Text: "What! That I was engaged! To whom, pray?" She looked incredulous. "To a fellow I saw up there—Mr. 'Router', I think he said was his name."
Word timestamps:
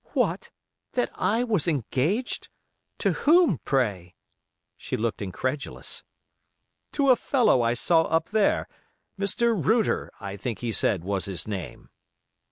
"What! 0.13 0.49
That 0.93 1.11
I 1.13 1.43
was 1.43 1.67
engaged! 1.67 2.49
To 2.97 3.11
whom, 3.11 3.59
pray?" 3.63 4.15
She 4.75 4.97
looked 4.97 5.21
incredulous. 5.21 6.03
"To 6.93 7.11
a 7.11 7.15
fellow 7.15 7.61
I 7.61 7.75
saw 7.75 8.05
up 8.05 8.29
there—Mr. 8.29 9.53
'Router', 9.55 10.09
I 10.19 10.37
think 10.37 10.57
he 10.61 10.71
said 10.71 11.03
was 11.03 11.25
his 11.25 11.47
name." 11.47 11.91